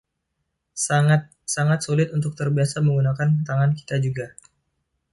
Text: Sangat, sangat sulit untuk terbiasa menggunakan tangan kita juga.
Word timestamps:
Sangat, 0.85 1.23
sangat 1.55 1.79
sulit 1.87 2.09
untuk 2.17 2.31
terbiasa 2.39 2.77
menggunakan 2.85 3.29
tangan 3.47 3.71
kita 3.79 3.95
juga. 4.05 4.27